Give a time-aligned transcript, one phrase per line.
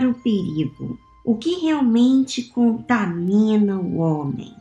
[0.00, 0.98] agora o perigo.
[1.24, 4.54] O que realmente contamina o homem?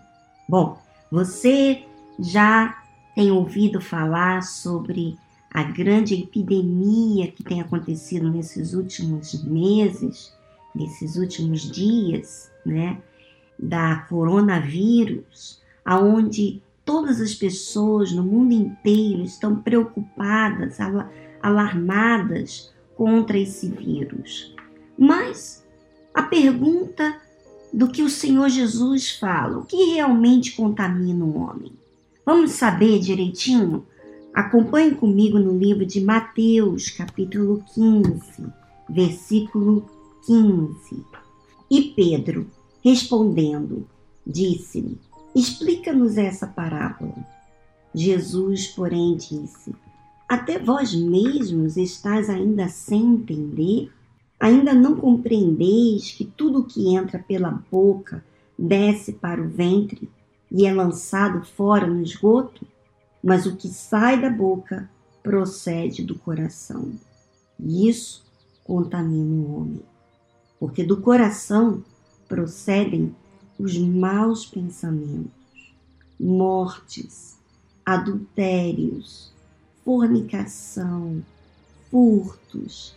[0.48, 0.78] Bom,
[1.10, 1.84] você
[2.20, 2.84] já
[3.16, 5.18] tem ouvido falar sobre
[5.52, 10.34] a grande epidemia que tem acontecido nesses últimos meses,
[10.76, 13.02] nesses últimos dias, né,
[13.58, 20.78] da coronavírus, aonde todas as pessoas no mundo inteiro estão preocupadas,
[21.42, 24.54] alarmadas contra esse vírus.
[25.00, 25.66] Mas
[26.14, 27.22] a pergunta
[27.72, 31.72] do que o Senhor Jesus fala, o que realmente contamina o homem?
[32.26, 33.86] Vamos saber direitinho?
[34.34, 38.46] Acompanhe comigo no livro de Mateus, capítulo 15,
[38.90, 39.90] versículo
[40.26, 41.06] 15.
[41.72, 42.48] E Pedro,
[42.84, 43.88] respondendo,
[44.28, 45.00] disse-lhe:
[45.34, 47.16] Explica-nos essa parábola.
[47.96, 49.74] Jesus, porém, disse:
[50.28, 53.92] Até vós mesmos estáis ainda sem entender?
[54.40, 58.24] Ainda não compreendeis que tudo que entra pela boca
[58.58, 60.10] desce para o ventre
[60.50, 62.66] e é lançado fora no esgoto?
[63.22, 64.90] Mas o que sai da boca
[65.22, 66.94] procede do coração.
[67.60, 68.26] E isso
[68.64, 69.82] contamina o homem.
[70.58, 71.84] Porque do coração
[72.28, 73.14] procedem
[73.58, 75.74] os maus pensamentos,
[76.18, 77.38] mortes,
[77.86, 79.34] adultérios,
[79.84, 81.22] fornicação,
[81.90, 82.96] furtos,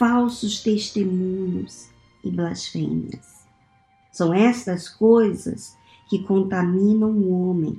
[0.00, 1.90] falsos testemunhos
[2.24, 3.46] e blasfêmias.
[4.10, 5.76] São estas coisas
[6.08, 7.78] que contaminam o homem,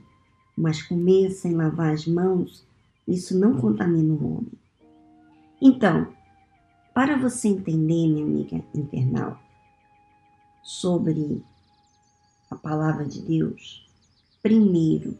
[0.55, 2.63] mas comer sem lavar as mãos,
[3.07, 4.53] isso não contamina o homem.
[5.59, 6.13] Então,
[6.93, 9.39] para você entender, minha amiga internauta,
[10.61, 11.43] sobre
[12.51, 13.89] a palavra de Deus,
[14.43, 15.17] primeiro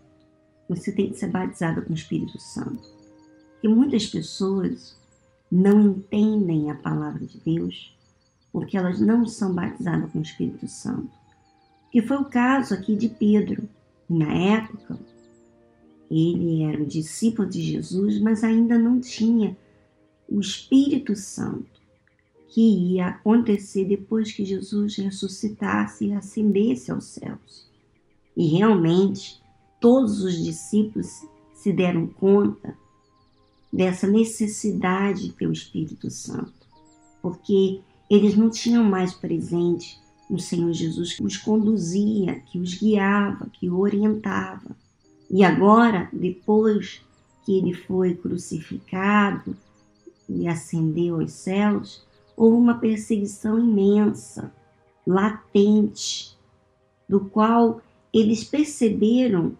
[0.69, 2.88] você tem que ser batizado com o Espírito Santo.
[3.53, 5.00] Porque muitas pessoas
[5.52, 7.94] não entendem a palavra de Deus
[8.52, 11.11] porque elas não são batizadas com o Espírito Santo.
[11.92, 13.67] Que foi o caso aqui de Pedro.
[14.09, 14.99] Na época,
[16.09, 19.58] ele era o discípulo de Jesus, mas ainda não tinha
[20.27, 21.81] o Espírito Santo
[22.49, 27.70] que ia acontecer depois que Jesus ressuscitasse e ascendesse aos céus.
[28.36, 29.42] E realmente,
[29.80, 32.77] todos os discípulos se deram conta
[33.71, 36.67] dessa necessidade de ter o Espírito Santo,
[37.21, 39.99] porque eles não tinham mais presente
[40.30, 44.76] o Senhor Jesus que os conduzia, que os guiava, que orientava.
[45.30, 47.02] E agora, depois
[47.45, 49.55] que ele foi crucificado
[50.27, 52.05] e ascendeu aos céus,
[52.36, 54.53] houve uma perseguição imensa,
[55.05, 56.38] latente,
[57.08, 57.82] do qual
[58.14, 59.55] eles perceberam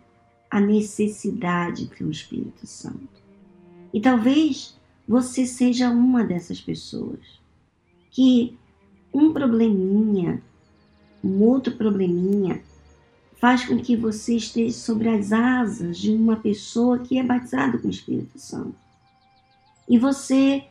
[0.50, 3.22] a necessidade do Espírito Santo.
[3.94, 4.76] E talvez
[5.08, 7.20] você seja uma dessas pessoas
[8.10, 8.58] que
[9.14, 10.42] um probleminha,
[11.24, 12.62] um outro probleminha,
[13.40, 17.88] faz com que você esteja sobre as asas de uma pessoa que é batizada com
[17.88, 18.76] o Espírito Santo.
[19.90, 20.64] E você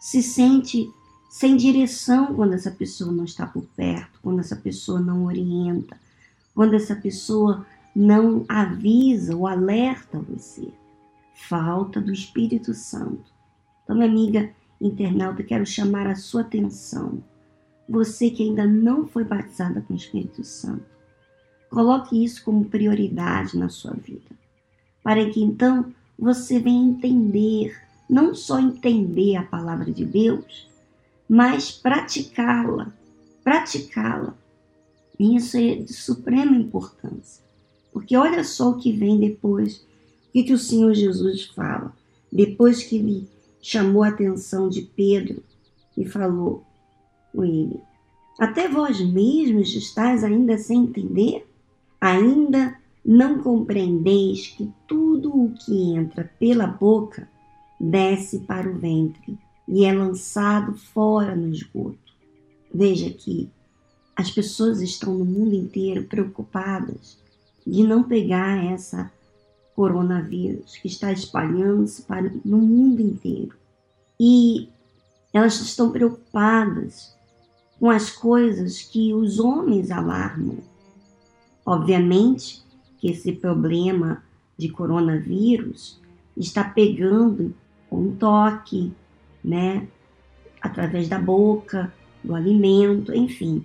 [0.00, 0.90] se sente
[1.30, 5.96] sem direção quando essa pessoa não está por perto, quando essa pessoa não orienta,
[6.54, 7.64] quando essa pessoa
[7.94, 10.68] não avisa ou alerta você.
[11.36, 13.30] Falta do Espírito Santo.
[13.84, 17.22] Então, minha amiga internauta, quero chamar a sua atenção.
[17.88, 20.84] Você que ainda não foi batizada com o Espírito Santo,
[21.70, 24.30] coloque isso como prioridade na sua vida,
[25.02, 27.76] para que então você venha entender,
[28.08, 30.68] não só entender a palavra de Deus,
[31.28, 32.92] mas praticá-la,
[33.44, 34.34] praticá-la.
[35.18, 37.44] Isso é de suprema importância.
[37.92, 39.85] Porque olha só o que vem depois,
[40.40, 41.94] o que, o Senhor Jesus fala.
[42.30, 43.28] Depois que ele
[43.60, 45.42] chamou a atenção de Pedro
[45.96, 46.62] e falou
[47.32, 47.80] com ele:
[48.38, 51.46] Até vós mesmos estáis ainda sem entender?
[52.00, 57.28] Ainda não compreendeis que tudo o que entra pela boca
[57.80, 62.14] desce para o ventre e é lançado fora no esgoto.
[62.72, 63.48] Veja que
[64.14, 67.18] as pessoas estão no mundo inteiro preocupadas
[67.66, 69.10] de não pegar essa
[69.76, 72.04] coronavírus que está espalhando-se
[72.44, 73.54] no mundo inteiro.
[74.18, 74.70] E
[75.32, 77.14] elas estão preocupadas
[77.78, 80.56] com as coisas que os homens alarmam.
[81.64, 82.64] Obviamente
[82.98, 84.24] que esse problema
[84.56, 86.00] de coronavírus
[86.34, 87.54] está pegando
[87.90, 88.92] com toque,
[89.44, 89.86] né?
[90.62, 91.92] Através da boca,
[92.24, 93.62] do alimento, enfim.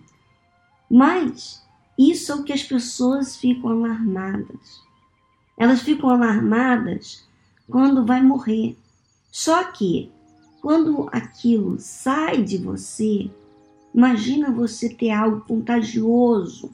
[0.89, 1.65] Mas
[1.97, 4.90] isso é o que as pessoas ficam alarmadas.
[5.57, 7.27] Elas ficam alarmadas
[7.69, 8.77] quando vai morrer.
[9.31, 10.11] Só que
[10.61, 13.29] quando aquilo sai de você,
[13.93, 16.71] Imagina você ter algo contagioso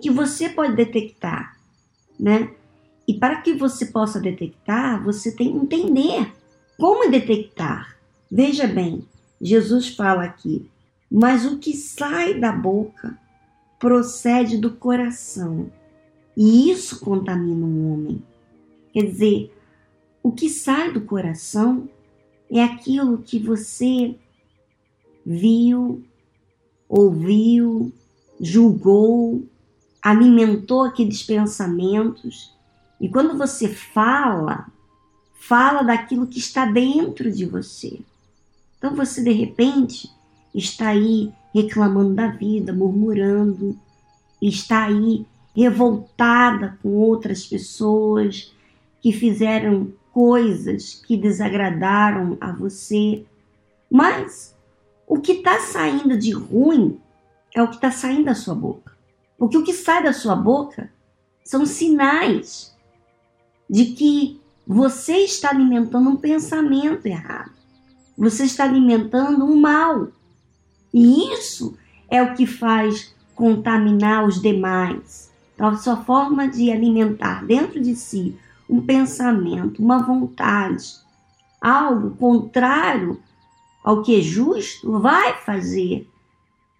[0.00, 1.56] que você pode detectar,
[2.18, 2.50] né?
[3.06, 6.32] E para que você possa detectar, você tem que entender
[6.78, 7.96] como detectar.
[8.30, 9.06] Veja bem,
[9.40, 10.68] Jesus fala aqui:
[11.10, 13.18] mas o que sai da boca
[13.78, 15.70] procede do coração,
[16.36, 18.22] e isso contamina um homem.
[18.92, 19.54] Quer dizer,
[20.22, 21.88] o que sai do coração
[22.50, 24.16] é aquilo que você
[25.24, 26.04] viu,
[26.88, 27.92] ouviu,
[28.40, 29.44] julgou,
[30.02, 32.54] alimentou aqueles pensamentos.
[33.00, 34.66] E quando você fala,
[35.34, 38.00] fala daquilo que está dentro de você.
[38.78, 40.10] Então você de repente
[40.54, 43.78] está aí reclamando da vida, murmurando,
[44.40, 48.52] está aí revoltada com outras pessoas
[49.00, 53.24] que fizeram coisas que desagradaram a você.
[53.90, 54.56] Mas
[55.06, 56.98] o que está saindo de ruim
[57.54, 58.92] é o que está saindo da sua boca.
[59.38, 60.90] Porque o que sai da sua boca
[61.44, 62.74] são sinais
[63.68, 67.52] de que você está alimentando um pensamento errado.
[68.16, 70.08] Você está alimentando um mal.
[70.92, 71.76] E isso
[72.08, 75.33] é o que faz contaminar os demais.
[75.54, 78.36] Então, sua forma de alimentar dentro de si
[78.68, 80.96] um pensamento, uma vontade,
[81.60, 83.20] algo contrário
[83.82, 86.08] ao que é justo, vai fazer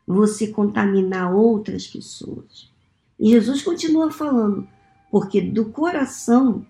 [0.06, 2.70] você contaminar outras pessoas.
[3.18, 4.66] E Jesus continua falando,
[5.10, 6.66] porque do coração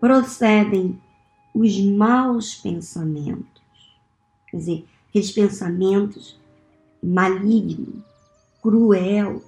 [0.00, 0.98] procedem
[1.54, 3.62] os maus pensamentos.
[4.48, 6.40] Quer dizer, aqueles pensamentos
[7.02, 8.02] malignos,
[8.62, 9.42] cruel,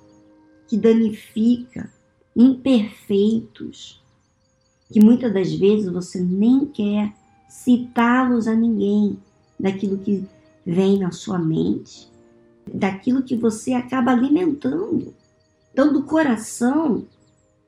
[0.68, 1.90] que danifica,
[2.36, 4.02] imperfeitos,
[4.92, 7.12] que muitas das vezes você nem quer
[7.48, 9.18] citá-los a ninguém
[9.58, 10.24] daquilo que
[10.66, 12.10] vem na sua mente,
[12.72, 15.14] daquilo que você acaba alimentando.
[15.72, 17.04] Então, do coração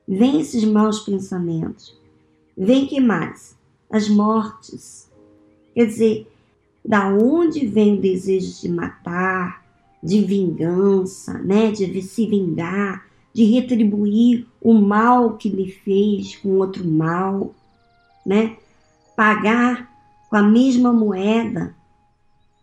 [0.07, 1.97] vem esses maus pensamentos.
[2.57, 3.55] Vem que mais?
[3.89, 5.09] As mortes.
[5.73, 6.27] Quer dizer,
[6.83, 9.65] da onde vem o desejo de matar,
[10.01, 13.06] de vingança, né, de se vingar,
[13.37, 17.53] de retribuir o mal que lhe fez com outro mal,
[18.25, 18.57] né?
[19.15, 19.93] Pagar
[20.27, 21.75] com a mesma moeda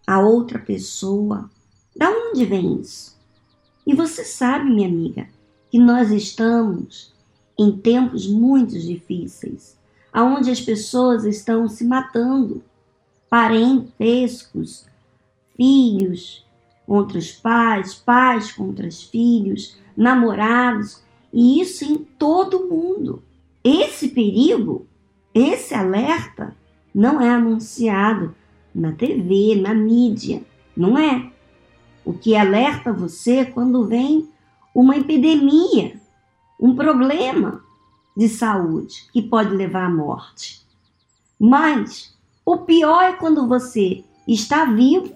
[0.05, 1.49] a outra pessoa.
[1.97, 3.17] Da onde vem isso?
[3.87, 5.29] E você sabe, minha amiga,
[5.71, 7.15] que nós estamos
[7.57, 9.79] em tempos muito difíceis,
[10.13, 12.65] aonde as pessoas estão se matando,
[13.31, 14.87] parentescos,
[15.57, 16.45] filhos
[16.85, 21.03] contra os pais, pais contra os filhos, namorados,
[21.33, 23.23] e isso em todo mundo.
[23.63, 24.87] Esse perigo,
[25.35, 26.57] esse alerta,
[26.95, 28.35] não é anunciado
[28.75, 30.43] na TV, na mídia,
[30.77, 31.31] não é?
[32.05, 34.29] O que alerta você quando vem
[34.75, 36.01] uma epidemia,
[36.61, 37.63] um problema
[38.17, 40.61] de saúde que pode levar à morte.
[41.39, 45.13] Mas o pior é quando você está vivo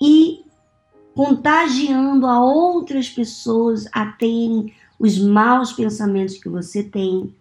[0.00, 0.44] e
[1.14, 7.34] contagiando a outras pessoas a terem os maus pensamentos que você tem,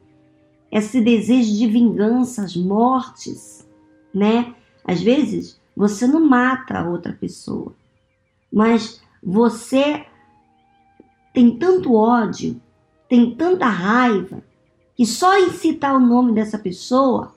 [0.72, 3.68] esse desejo de vingança, as mortes,
[4.14, 4.56] né?
[4.86, 7.74] Às vezes você não mata a outra pessoa,
[8.52, 10.06] mas você
[11.34, 12.60] tem tanto ódio,
[13.08, 14.44] tem tanta raiva,
[14.96, 17.34] que só em citar o nome dessa pessoa,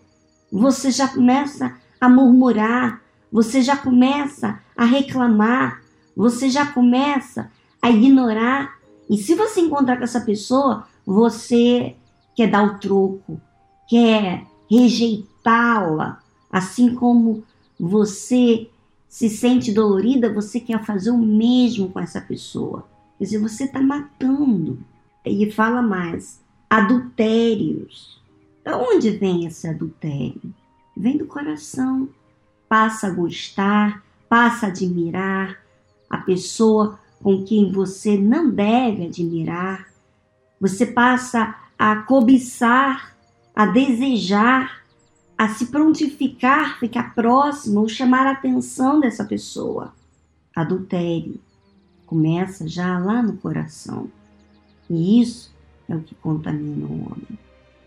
[0.50, 5.83] você já começa a murmurar, você já começa a reclamar,
[6.16, 8.78] você já começa a ignorar.
[9.09, 11.97] E se você encontrar com essa pessoa, você
[12.35, 13.40] quer dar o troco,
[13.88, 17.44] quer rejeitá-la, assim como
[17.78, 18.68] você
[19.09, 22.87] se sente dolorida, você quer fazer o mesmo com essa pessoa.
[23.18, 24.78] Quer dizer, você está matando.
[25.25, 28.21] E fala mais: adultérios.
[28.64, 30.54] Da onde vem esse adultério?
[30.97, 32.09] Vem do coração.
[32.68, 35.59] Passa a gostar, passa a admirar,
[36.14, 39.88] a pessoa com quem você não deve admirar.
[40.61, 43.16] Você passa a cobiçar,
[43.54, 44.85] a desejar,
[45.37, 49.92] a se prontificar, ficar próximo ou chamar a atenção dessa pessoa.
[50.54, 51.40] Adultério
[52.06, 54.09] começa já lá no coração.
[54.88, 55.52] E isso
[55.88, 57.38] é o que contamina o homem.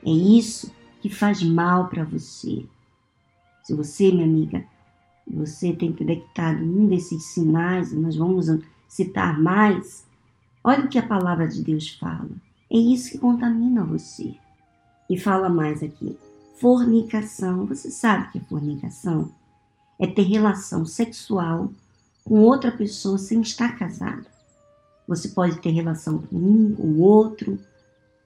[0.05, 2.65] É isso que faz mal para você.
[3.63, 4.65] Se você, minha amiga,
[5.29, 8.47] você tem detectado um desses sinais, nós vamos
[8.87, 10.05] citar mais,
[10.63, 12.29] olha o que a palavra de Deus fala.
[12.71, 14.35] É isso que contamina você.
[15.09, 16.17] E fala mais aqui.
[16.59, 17.65] Fornicação.
[17.65, 19.31] Você sabe o que é fornicação?
[19.99, 21.71] É ter relação sexual
[22.23, 24.25] com outra pessoa sem estar casada.
[25.07, 27.57] Você pode ter relação com um, com outro.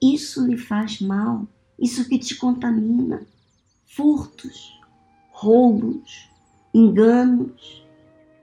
[0.02, 1.46] Isso lhe faz mal.
[1.78, 3.22] Isso que te contamina.
[3.86, 4.80] Furtos,
[5.30, 6.28] roubos,
[6.74, 7.86] enganos,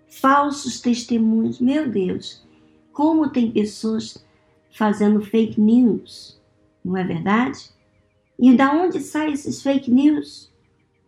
[0.08, 1.60] falsos testemunhos.
[1.60, 2.46] Meu Deus,
[2.92, 4.24] como tem pessoas
[4.72, 6.40] fazendo fake news,
[6.84, 7.70] não é verdade?
[8.38, 10.50] E da onde saem esses fake news?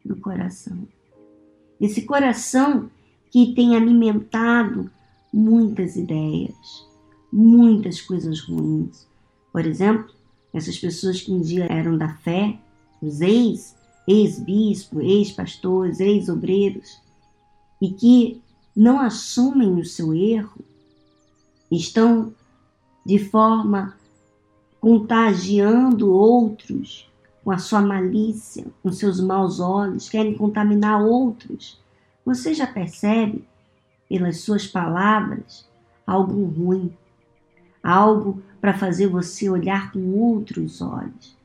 [0.03, 0.87] Do coração.
[1.79, 2.89] Esse coração
[3.29, 4.91] que tem alimentado
[5.33, 6.85] muitas ideias,
[7.31, 9.07] muitas coisas ruins.
[9.51, 10.13] Por exemplo,
[10.53, 12.59] essas pessoas que um dia eram da fé,
[13.01, 13.75] os ex,
[14.07, 17.01] ex-bispo, ex-pastores, ex-obreiros,
[17.81, 18.41] e que
[18.75, 20.63] não assumem o seu erro,
[21.71, 22.33] estão
[23.05, 23.95] de forma
[24.79, 27.09] contagiando outros
[27.43, 31.81] com a sua malícia, com seus maus olhos, querem contaminar outros.
[32.23, 33.47] Você já percebe,
[34.07, 35.67] pelas suas palavras,
[36.05, 36.93] algo ruim,
[37.81, 41.35] algo para fazer você olhar com outros olhos.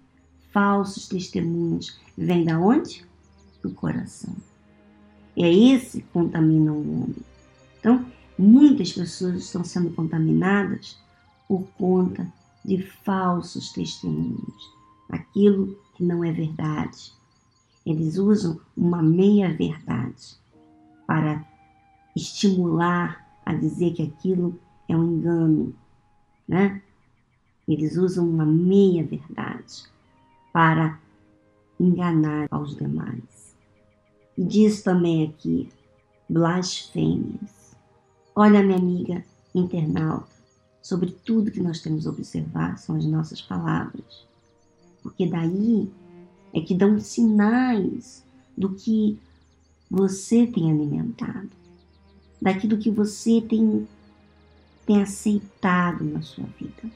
[0.52, 3.06] Falsos testemunhos vêm da onde?
[3.62, 4.34] Do coração.
[5.36, 7.16] É esse que contamina o homem.
[7.78, 8.04] Então,
[8.38, 10.98] muitas pessoas estão sendo contaminadas
[11.46, 12.26] por conta
[12.64, 14.70] de falsos testemunhos,
[15.08, 17.12] aquilo que não é verdade.
[17.84, 20.36] Eles usam uma meia-verdade
[21.06, 21.46] para
[22.16, 25.74] estimular a dizer que aquilo é um engano,
[26.48, 26.82] né?
[27.68, 29.84] Eles usam uma meia-verdade
[30.52, 30.98] para
[31.78, 33.35] enganar aos demais.
[34.36, 35.68] E diz também aqui
[36.28, 37.74] blasfêmias.
[38.34, 39.24] Olha, minha amiga
[39.54, 40.28] internauta,
[40.82, 44.26] sobre tudo que nós temos a observar são as nossas palavras.
[45.02, 45.90] Porque daí
[46.52, 48.24] é que dão sinais
[48.56, 49.18] do que
[49.90, 51.50] você tem alimentado,
[52.40, 53.86] daquilo que você tem
[54.86, 56.90] tem aceitado na sua vida.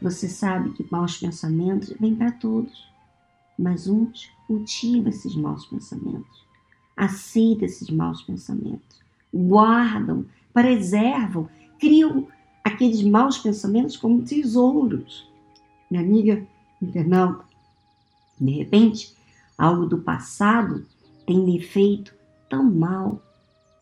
[0.00, 2.87] Você sabe que maus pensamentos vêm para todos,
[3.58, 6.44] mas uns cultivam esses maus pensamentos,
[6.96, 9.00] aceitam esses maus pensamentos,
[9.32, 11.48] guardam, preservam,
[11.78, 12.28] criam
[12.64, 15.28] aqueles maus pensamentos como tesouros.
[15.90, 16.46] Minha amiga
[16.80, 17.44] internauta,
[18.40, 19.14] de repente,
[19.56, 20.86] algo do passado
[21.26, 22.14] tem lhe feito
[22.48, 23.20] tão mal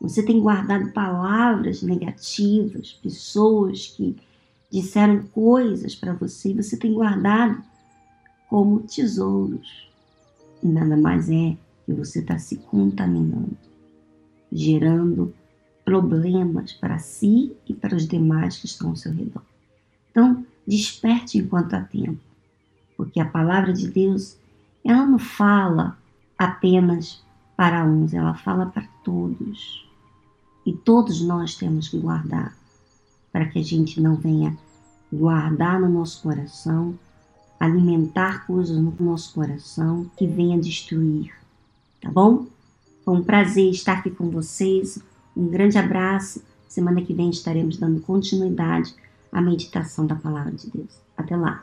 [0.00, 4.16] você tem guardado palavras negativas, pessoas que
[4.70, 7.62] disseram coisas para você, você tem guardado
[8.48, 9.88] como tesouros.
[10.62, 13.56] E nada mais é que você está se contaminando,
[14.50, 15.32] gerando
[15.84, 19.42] problemas para si e para os demais que estão ao seu redor.
[20.10, 22.18] Então, desperte enquanto há tempo,
[22.96, 24.36] porque a palavra de Deus,
[24.84, 25.96] ela não fala
[26.36, 27.22] apenas
[27.56, 29.86] para uns, ela fala para todos.
[30.64, 32.56] E todos nós temos que guardar,
[33.30, 34.56] para que a gente não venha
[35.12, 36.98] guardar no nosso coração,
[37.58, 41.32] alimentar coisas no nosso coração que venha destruir.
[42.00, 42.46] Tá bom?
[43.04, 44.98] Foi um prazer estar aqui com vocês.
[45.36, 46.42] Um grande abraço.
[46.68, 48.94] Semana que vem estaremos dando continuidade
[49.32, 50.90] à meditação da palavra de Deus.
[51.16, 51.62] Até lá.